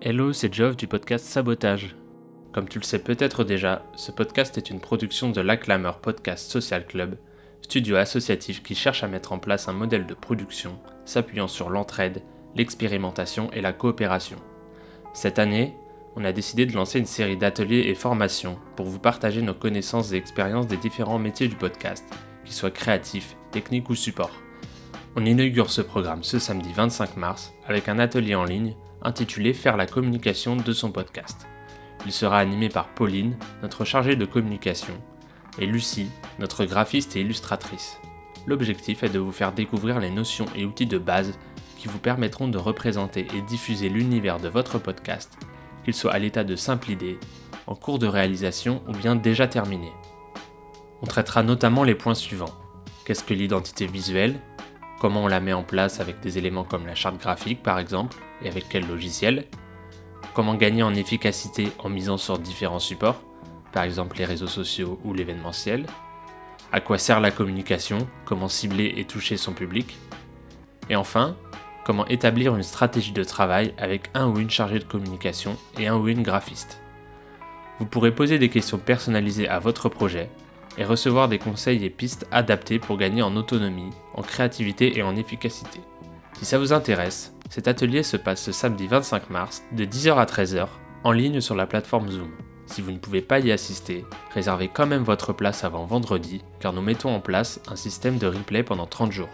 [0.00, 1.96] Hello, c'est Geoff du podcast Sabotage.
[2.52, 6.86] Comme tu le sais peut-être déjà, ce podcast est une production de l'Acclameur Podcast Social
[6.86, 7.18] Club,
[7.62, 12.22] studio associatif qui cherche à mettre en place un modèle de production s'appuyant sur l'entraide,
[12.54, 14.36] l'expérimentation et la coopération.
[15.14, 15.74] Cette année,
[16.14, 20.12] on a décidé de lancer une série d'ateliers et formations pour vous partager nos connaissances
[20.12, 22.04] et expériences des différents métiers du podcast,
[22.44, 24.30] qu'ils soient créatifs, techniques ou support.
[25.16, 29.76] On inaugure ce programme ce samedi 25 mars avec un atelier en ligne intitulé Faire
[29.76, 31.46] la communication de son podcast.
[32.06, 34.94] Il sera animé par Pauline, notre chargée de communication,
[35.58, 37.98] et Lucie, notre graphiste et illustratrice.
[38.46, 41.38] L'objectif est de vous faire découvrir les notions et outils de base
[41.76, 45.38] qui vous permettront de représenter et diffuser l'univers de votre podcast,
[45.84, 47.18] qu'il soit à l'état de simple idée,
[47.66, 49.92] en cours de réalisation ou bien déjà terminé.
[51.02, 52.54] On traitera notamment les points suivants.
[53.04, 54.40] Qu'est-ce que l'identité visuelle?
[55.00, 58.16] Comment on la met en place avec des éléments comme la charte graphique par exemple
[58.42, 59.44] et avec quel logiciel?
[60.34, 63.22] Comment gagner en efficacité en misant sur différents supports,
[63.72, 65.86] par exemple les réseaux sociaux ou l'événementiel?
[66.72, 68.08] À quoi sert la communication?
[68.24, 69.96] Comment cibler et toucher son public?
[70.90, 71.36] Et enfin,
[71.84, 75.96] comment établir une stratégie de travail avec un ou une chargée de communication et un
[75.96, 76.80] ou une graphiste?
[77.78, 80.28] Vous pourrez poser des questions personnalisées à votre projet
[80.78, 85.16] et recevoir des conseils et pistes adaptés pour gagner en autonomie, en créativité et en
[85.16, 85.80] efficacité.
[86.38, 90.24] Si ça vous intéresse, cet atelier se passe ce samedi 25 mars de 10h à
[90.24, 90.68] 13h
[91.04, 92.30] en ligne sur la plateforme Zoom.
[92.66, 96.72] Si vous ne pouvez pas y assister, réservez quand même votre place avant vendredi car
[96.72, 99.30] nous mettons en place un système de replay pendant 30 jours.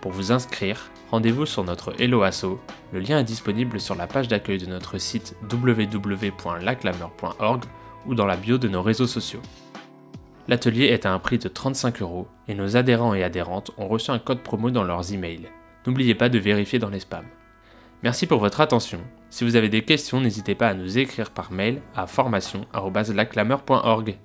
[0.00, 2.60] Pour vous inscrire, rendez-vous sur notre Hello Asso.
[2.92, 7.64] Le lien est disponible sur la page d'accueil de notre site www.laclameur.org
[8.06, 9.42] ou dans la bio de nos réseaux sociaux.
[10.48, 14.10] L'atelier est à un prix de 35 euros et nos adhérents et adhérentes ont reçu
[14.10, 15.50] un code promo dans leurs emails.
[15.86, 17.28] N'oubliez pas de vérifier dans les spams.
[18.02, 19.00] Merci pour votre attention.
[19.28, 24.18] Si vous avez des questions, n'hésitez pas à nous écrire par mail à formation.laclameur.org.